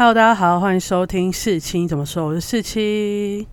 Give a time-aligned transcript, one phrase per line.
[0.00, 2.24] Hello，大家好，欢迎收听四七怎么说？
[2.24, 3.46] 我是四七。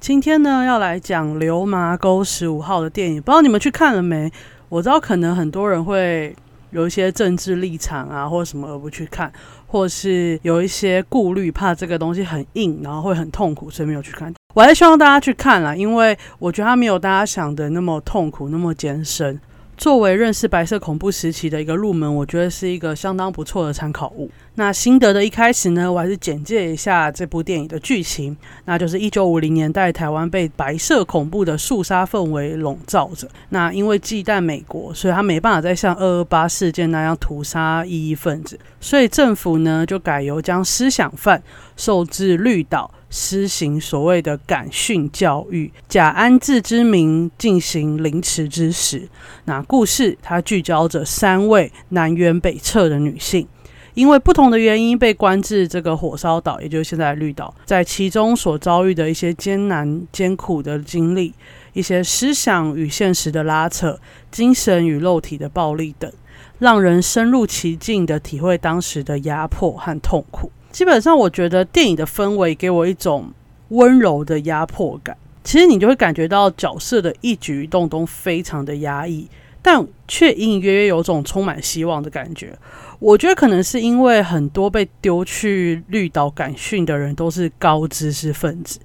[0.00, 4.28] 今天呢，要来讲《流麻沟十五号》的电影，不知道你们去看了没？
[4.68, 6.34] 我知道可能很多人会
[6.72, 9.32] 有一些政治立场啊，或者什么而不去看，
[9.68, 14.34] 或是有一些顾虑，怕这个东西很硬，然后会很痛苦，所以没有去看。
[14.52, 19.40] 我还是希望大家去看啦，因为我觉得它没有大家想的那么痛苦，那么艰深。
[19.76, 24.30] 作为认识白色恐怖时期的一个入门，我觉得是一个相当不错的参考物。
[24.54, 28.36] 那心得的一开始呢，我还是简介一下这部电影的剧情。
[28.66, 33.28] 那就是一九五零年代，台湾被白色恐怖的肃杀氛围笼罩着。
[33.48, 41.42] 那因为忌惮美国，所以他没办法再像二二八事件那样屠杀异议分子，所以政府呢就改由将思想犯
[41.76, 42.88] 受至绿岛。
[43.16, 49.08] 施行所谓的感训教育，假安置之名进行凌迟之时。
[49.44, 53.46] 那故事它聚焦着三位南辕北辙的女性，
[53.94, 61.32] 因为不同的原因被关至这个火烧岛，也就是现在绿岛，在其中所遭遇的一些艰难艰苦的经历，
[61.72, 63.96] 一些思想与现实的拉扯，
[64.32, 66.12] 精神与肉体的暴力等，
[66.58, 70.50] 让人深入其境的体会当时的压迫和痛苦。
[70.74, 73.32] 基本上，我觉得电影的氛围给我一种
[73.68, 75.16] 温柔的压迫感。
[75.44, 79.28] 其实你就会感觉到角色的一举一动都非常的压抑，
[79.62, 82.58] 但却隐隐约约有种充满希望的感觉。
[82.98, 88.80] 我觉得可能是因为很多被丢去绿岛感训的人都是高知识分子，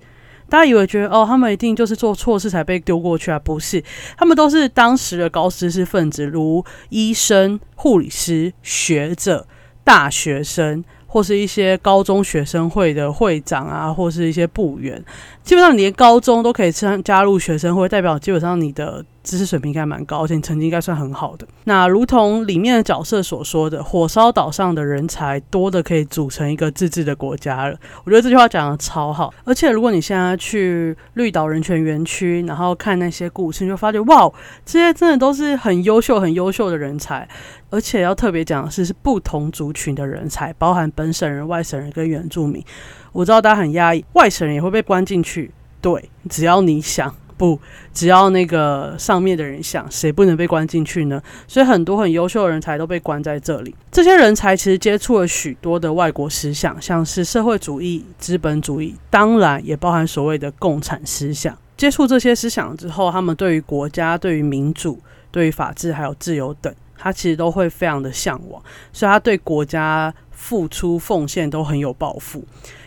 [0.47, 3.39] 大家以为觉得哦，他们一定就是做错事才被丢过去啊？
[3.39, 3.83] 不是，
[4.15, 9.47] 他们都是当时的高知识分子，如医生、护理师、学者、
[9.83, 10.85] 大学生。
[11.09, 15.03] 或是一些高中学生会的会长啊，或是一些部员，
[15.43, 19.03] 基本上你连高中都可以参加入学生会，代表基本上你的。
[19.29, 21.47] 知识水平应该蛮高，而且成绩应该算很好的。
[21.65, 27.77] 那如同里面的角色所说的，火烧岛上的人才多的可以组成一个自治的国家了。
[28.03, 29.31] 我觉得这句话讲的超好。
[29.43, 34.31] 而且如果你现在去绿岛人权园区，然后看那些故事，你就发觉哇，
[34.65, 37.27] 这些真的都是很优秀、很优秀的人才。
[37.69, 42.65] 而且要特别讲的是，是不同族群的人才，包含本省人、外省人跟原住民。
[43.11, 45.51] 我知道大家很压抑，外省人也会被关进去。
[45.79, 47.15] 对，只要你想。
[47.39, 47.57] 不，
[47.93, 51.23] 只要那个上面的人想，谁不能被关进去呢？
[51.47, 53.73] 所以很多很优秀的人才都被关在这里。
[53.89, 61.57] 这些人才其实接触了许多的外国思想，像是社会主义、资本主义，当然也包含所谓的共产思想。
[61.77, 64.99] 接触这些思想之后，他们对于国家、对于民主、
[65.31, 68.61] 对于法治还有自由等，他其实都会非常的向往，
[68.91, 72.43] 所以他对国家付出奉献都很有抱负。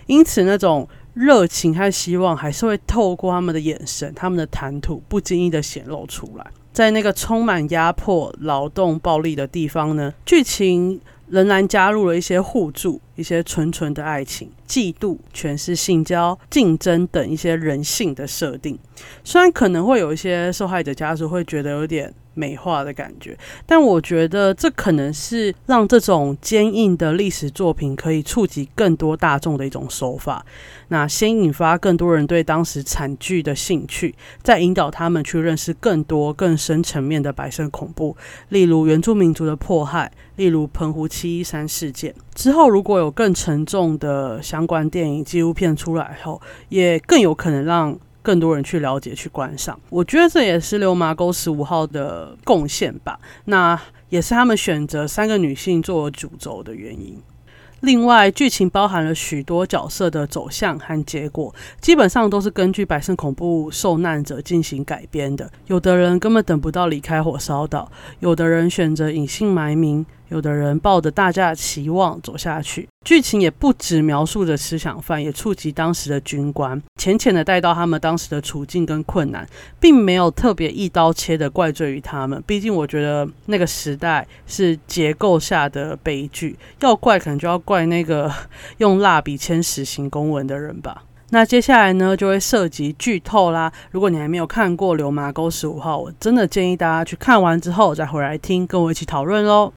[0.07, 0.87] 因此那种。
[1.15, 6.47] 热情和希望还是会透过他们的眼神、他们的谈吐，不经意的显露出来。
[6.73, 18.79] 在那个充满压迫、劳动暴力的地方呢，剧情仍然加入了一些互助、一些纯纯的爱情、嫉妒、全是性交、竞争等一些人性的设定。
[19.23, 22.13] 虽然可能会有一些受害者家属会觉得有点。
[22.35, 30.45] 美化的感觉，但我觉得这可能是让这种坚硬的历史作品可以触及更多大众的一种手法。
[30.89, 38.17] 那先引发更多人对当时惨剧的兴趣，再引导他们去认识更多更深层面的白色恐怖，
[38.49, 42.15] 例如原住民族的迫害，例如澎湖七一三事件。
[42.35, 47.99] 之后如果有更沉重的相关电影纪录片出来后，也更有可能让。
[48.23, 53.19] 更多人去了解、去观赏，我觉得这也是六麻沟十五号的贡献吧。
[53.47, 53.79] 那
[54.09, 57.21] 也是他们选择三个女性作为主轴的原因。
[57.81, 65.51] 另外，剧情包含了许多角色的走向和结果，基本上都是根据百胜恐怖受难者进行改编的。
[65.67, 67.91] 有的人根本等不到离开火烧岛，
[68.21, 70.07] 有的人选择隐姓埋名。
[70.29, 79.47] 有的人抱着大家的期望走下去，剧情也不止描述着思想犯，也触及当时的军官，浅浅的带到他们当时的处境跟困难，
[79.81, 82.43] 并没有特别一刀切的怪罪于他们。
[82.47, 88.33] 毕竟我觉得那个时代是结构下的悲剧，要怪可能就要怪那个
[88.79, 91.03] 用蜡笔签死刑公文的人吧。
[91.31, 93.73] 那接下来呢，就会涉及剧透啦。
[93.91, 99.73] 如果你还没有看过《流麻沟十五号》，我真的建议大家去看完之后再回来听，跟我一起讨论喽。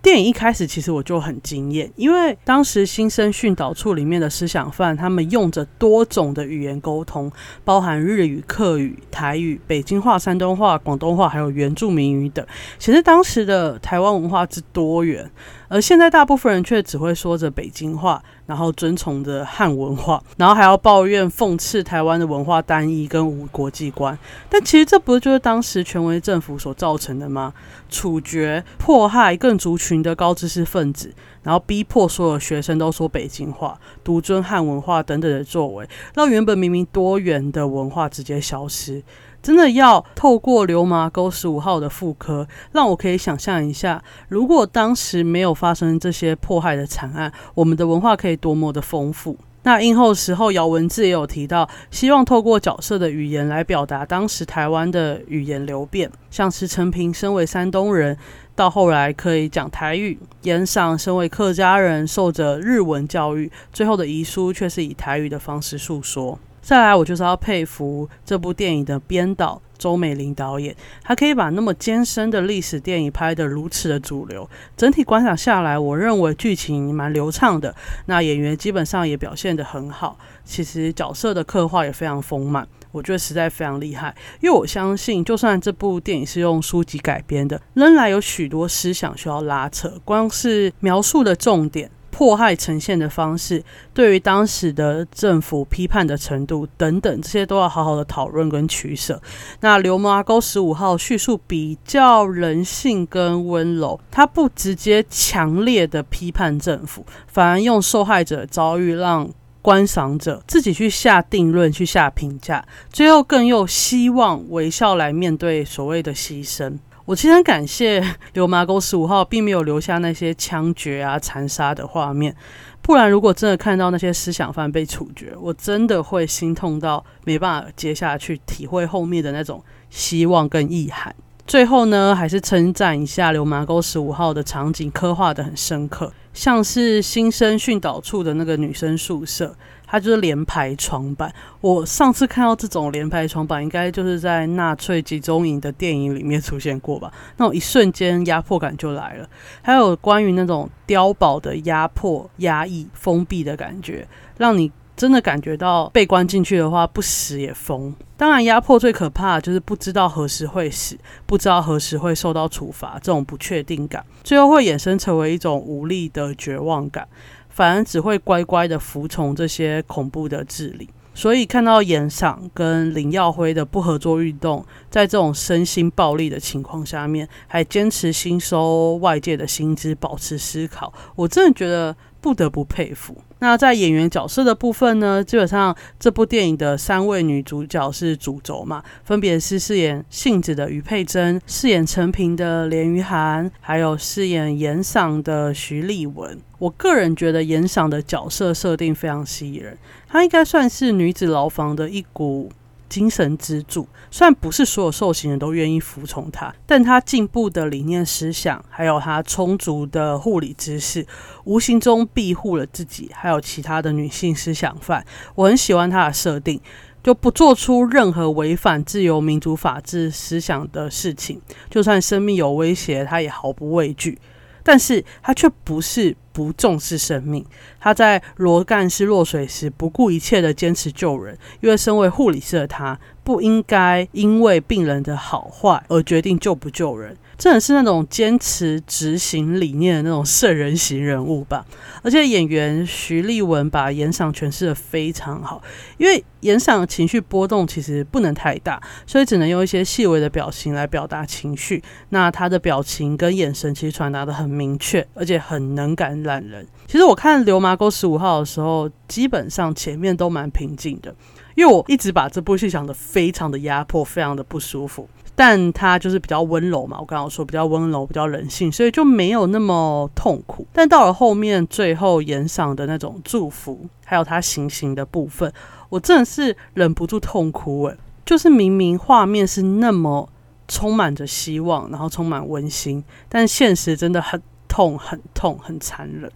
[0.00, 7.30] 电影一开始，其实我就很惊艳，因为当时新生训导处里面的思想犯，他们用着多种的语言沟通，
[7.64, 12.46] 包含日语、客语、台语、北京话、山东话、广东话，还有原住民语等。
[12.78, 15.28] 其实当时的台湾文化之多元，
[15.68, 24.18] 而现在大部分人却只会说着北京话，然后遵从着汉文化，然后还要抱怨讽刺台湾的文化单一跟无国际观。
[24.48, 27.52] 但其实这不就是当时权威政府所造成的吗？
[27.90, 31.12] 处决、迫害更族群的高知识分子，
[31.42, 39.02] 然后逼迫所有学生都说北京话、独尊汉文化等等的作为，让原本明明多元的文化直接消失。
[39.42, 49.36] 真的要透过流麻沟十五号的复刻，让我可以想象一下，如果当时没有发生这些迫害的惨案，我们的文化可以多么的丰富。
[49.64, 58.16] 那映后时候，姚文志也有提到，希望透过角色的语言来表达当时台湾的语言流变，像是陈平身为山东人，
[58.54, 66.38] 到后来可以讲台语；严赏身为客家人，受着日文教育，最后的遗书却是以台语的方式诉说。
[66.68, 74.46] 再来，我就是要佩服这部电影的编导周美玲导演，他可以把那么艰深的历史电影拍得如此的主流。
[74.76, 77.74] 整体观赏下来，我认为剧情蛮流畅的，
[78.04, 80.18] 那演员基本上也表现得很好。
[80.44, 84.14] 其实角色的刻画也非常丰满，我觉得实在非常厉害。
[84.42, 89.98] 因为我相信，就算这部电影是用书籍改编的，仍然有许多思想需要拉扯。
[90.04, 91.90] 光是描述的重点。
[92.18, 93.62] 迫害呈现的方式，
[93.94, 99.22] 对于当时的政府批判的程度等等，这些都要好好的讨论跟取舍。
[99.60, 109.30] 那流麻沟十五号叙述比较人性跟温柔，他不直接强烈的批判政府，反而用受害者遭遇让
[109.62, 116.76] 观赏者自己去下定论、去下评价，最后更又希望微笑来面对所谓的牺牲。
[117.08, 122.36] 我其实很感谢 流麻沟十五号，并没有留下那些枪决啊、残杀的画面。
[122.82, 131.14] 不然，如果真的看到那些思想犯被处决，我真的会心痛到没办法接下去体会后面的那种希望跟意涵。
[131.48, 139.56] 最后呢，还是称赞一下流麻沟十五号的场景刻画的很深刻，像是新生训导处的那个女生宿舍。
[139.86, 141.34] 它就是连排床板。
[141.62, 147.10] 我上次看到这种连排床板，应该就是在纳粹集中营的电影里面出现过吧？
[147.38, 149.26] 那种一瞬间压迫感就来了。
[149.62, 154.06] 还有关于那种碉堡的压迫、压抑、封闭的感觉，
[154.36, 157.94] 让你真的感觉到被关进去的话，不死也疯。
[158.16, 167.06] 当然，压迫最可怕的就是不知道何时会死，不知道何时会受到处罚，这种不确定感，最后会衍生成为一种无力的绝望感。
[167.48, 181.96] 反而只会乖乖的服从这些恐怖的治理，所以看到严赏跟林耀辉的不合作运动，在这种身心暴力的情况下面，还坚持吸收外界的薪资，保持思考，我真的觉得。
[182.28, 183.16] 不得不佩服。
[183.38, 185.24] 那在演员角色的部分呢？
[185.24, 196.38] 基本上这部电影的三位女主角是主轴嘛，分别是饰演杏子的余佩珍，饰演陈平的连于涵，还有饰演严赏的徐丽文。
[196.58, 202.52] 我个人觉得严赏的角色设定非常吸引人，她应该算是女子牢房的一股。
[202.88, 211.06] 精神支柱，虽然不是所有受刑人都愿意服从他，但他进步的理念思想，还有他充足的护理知识，
[211.44, 215.04] 无形中庇护了自己，还有其他的女性思想犯。
[215.34, 216.60] 我很喜欢他的设定，
[217.02, 224.18] 就不做出任何违反自由民主法治思想的事情，就算生命有威胁，他也毫不畏惧。
[224.62, 227.44] 但是他却不是不重视生命，
[227.80, 237.16] 他在罗干斯落水时不顾一切的坚持救人，因为身为护理师的他不应该因为病人的好坏而决定救不救人。
[237.38, 241.64] 真的是那种坚持执行理念的那种圣人型人物吧。
[242.02, 245.62] 而且演员徐立文把严赏诠释的非常好，
[245.98, 251.82] 因为严赏情绪波动其实不能太大，所以只能用一些细微的表情来表达情绪。
[252.08, 256.66] 那他的表情跟眼神其实传达的很明确，而且很能感染人。
[256.86, 261.14] 其实我看《流麻沟十五号》的时候，基本上前面都蛮平静的，
[261.54, 265.08] 因为我一直把这部戏想的非常的压迫，非常的不舒服。
[265.40, 270.66] 但他就是比较温柔嘛，我刚刚说比较温柔，比较人性，所以就没有那么痛苦。
[270.72, 275.52] 但到了后面最后演赏的那种祝福，还有他行刑的部分，
[275.90, 280.28] 我真的是忍不住痛哭诶，就是明明画面是那么
[280.66, 286.28] 充满着希望，然后充满温馨，但现实真的很痛、很痛、很残忍。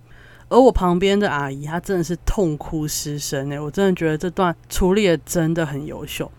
[0.48, 6.30] 而我旁边的阿姨，她真的是痛哭失声诶，我真的觉得这段处理的真的很优秀。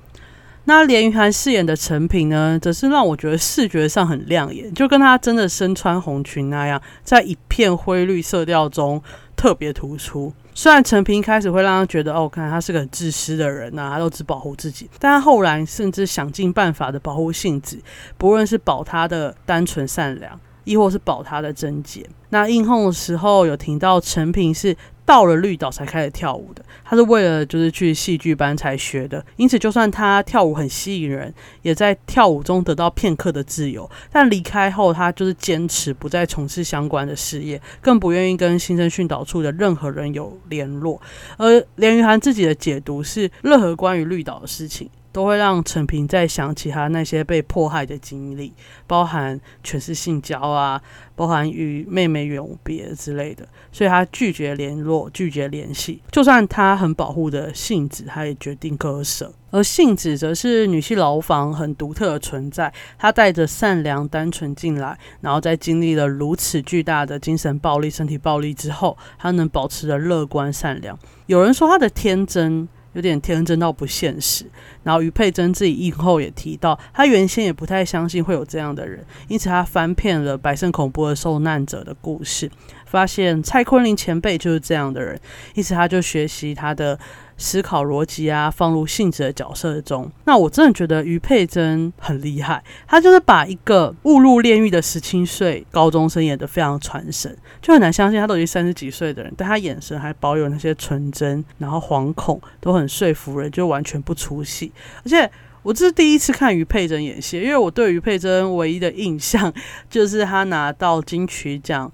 [0.66, 9.02] 那连于涵饰演的陈平呢，则是让我觉得视觉上很亮眼，就跟他真的身穿红裙那样，在一片灰绿色调中
[9.36, 10.32] 特别突出。
[10.54, 17.78] 虽然陈平一开始会让他觉得，哦，看他是个很自私的人呐，他都只保护自己，但他后来甚至想尽办法的保护杏子，
[18.18, 22.08] 不论是保他的单纯善良，亦或是保他的贞洁。
[22.30, 24.78] 那映后的时候有听到陈平是。
[25.06, 33.90] 到了绿岛才开始跳舞的，他是为了就是去戏剧班才学的，因此就算他跳舞很吸引人，也在跳舞中得到片刻的自由。
[34.12, 41.02] 但离开后，他就是坚持不再从事相关的事业，更不愿意跟新生训导处的任何人有联络。
[41.38, 44.90] 而连于涵自己的解读是，任何关于绿岛的事情。
[45.14, 48.52] 都会让陈平再想起他那些被迫害的经历，
[48.86, 50.82] 包含全是性交啊，
[51.16, 56.02] 包含与妹妹永别之类的，所以他拒绝联络，拒绝联系。
[56.12, 59.32] 就算他很保护的性子，他也决定割舍。
[59.52, 70.98] 而性子则是女性牢房很独特的存在，她带着善良单纯进来，然后在经历了如此巨大的精神暴力、身体暴力之后，她能保持着乐观善良。
[71.28, 72.68] 有人说她的天真。
[72.94, 74.46] 有点天真到不现实。
[74.84, 82.50] 然后于佩珍自己映后也提到，她原先也不太相信会有这样的人，因此她翻遍了百胜恐怖的受难者的故事，
[82.94, 85.20] 发现蔡坤林前辈就是这样的人，
[85.56, 86.98] 因此他就学习他的。
[87.36, 90.10] 思考逻辑啊，放入性质的角色中。
[90.26, 104.72] 那我真的觉得于佩珍很厉害，她就是把一个误入炼狱的十七岁高中生演得非常传神，就很难相信他都已经三十几岁的人，但他眼神还保有那些纯真，然后惶恐都很说服人，就完全不出戏。
[105.04, 105.30] 而且
[105.64, 109.52] 我这是第一次看于佩珍演戏， 因为我对于佩珍唯一的印象
[109.90, 111.92] 就是她拿到金曲奖。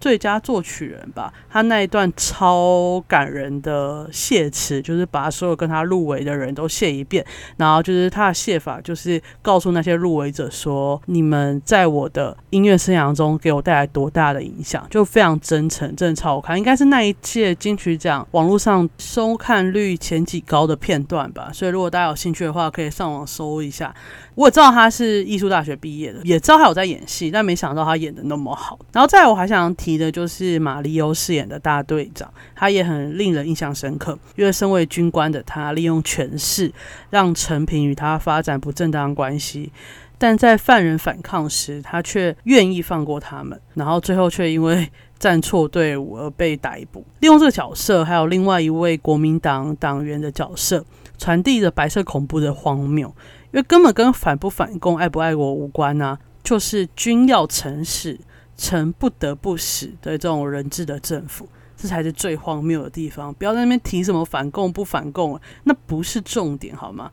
[0.00, 7.22] 最佳作曲人吧，他那一段超感人的谢词，就是把所有跟他入围的人都谢一遍，
[7.58, 16.56] 然后就是他的谢法，就是告诉那些入围者说：“你们在我的音乐生涯中给我带来多大的影响，就非常真诚，真的超好看。
[16.56, 21.50] 应该是那一届金曲奖网络上收看率前几高的片段吧。
[21.52, 23.94] 所以如果大家有兴趣的话，可以上网搜一下。
[24.36, 28.78] 我也知道他是艺术大学毕业的，也知道他有在演戏，但没想到他演的那么好。
[28.92, 29.89] 然后再来我还想提。
[29.90, 34.16] 提的就是马里欧饰演的大队长，他也很令人印象深刻。
[34.36, 36.72] 因为身为军官的他，利用权势
[37.10, 39.72] 让陈平与他发展不正当关系，
[40.16, 47.04] 但在犯人反抗时，他却愿意放过他们，然后最后却因为 站错队伍而被逮捕。
[47.18, 50.84] 利用这个角色，还有另外一位国民党党员的角色，
[51.18, 53.08] 传递着白色恐怖的荒谬，
[53.52, 58.18] 因为根本跟反不反共、爱不爱国无关啊，就是军要诚实。
[58.60, 61.48] 成不得不死的这种人质的政府，
[61.78, 63.32] 这才是最荒谬的地方。
[63.32, 67.10] 不要在那边提什么反共不反共，那不是重点，好吗？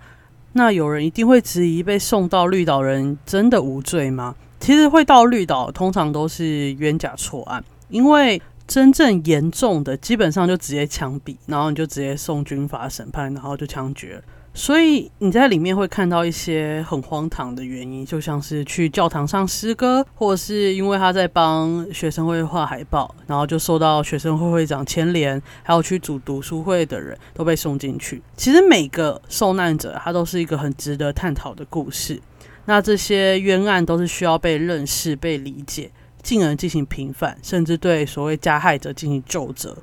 [0.52, 4.36] 那有人一定会质疑，被送到绿岛人真的无罪吗？
[4.60, 14.24] 其实会到绿岛，通常都是冤假错案，因为真正严重的，基本上就直接枪毙，然后你就直接送军法审判，然后就枪决了。
[14.58, 28.20] 所以你在里面会看到一些很荒唐的原因，就像是去教堂上诗歌，或者是因为他在帮学生会画海报，然后就受到学生会会长牵连，还有去组读书会的人都被送进去。
[28.36, 32.20] 其实每个受难者他都是一个很值得探讨的故事。
[32.66, 35.92] 那这些冤案都是需要被认识、被理解，
[36.24, 39.78] 进而进行平反，甚至对所谓加害者进行救责。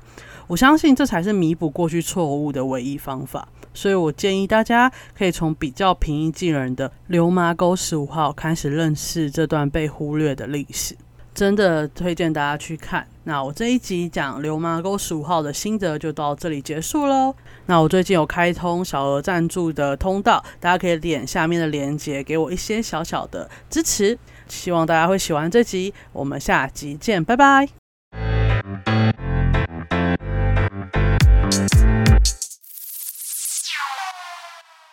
[0.47, 3.47] 我相信这才是弥补过去错误的唯一方法。
[3.75, 10.95] 所以我建议大家可以从比较平易近人的流麻沟十五号开始认识这段被忽略的历史，
[11.35, 13.05] 真的推荐大家去看。
[13.25, 17.35] 那我这一集讲流麻沟十五号的心得就到这里结束喽。
[17.65, 24.17] 那我最近有开通小额赞助的通道，大家可以点下面的链接给我一些小小的支持。
[24.47, 27.84] 希望大家会喜欢这集，我们下集见，拜拜。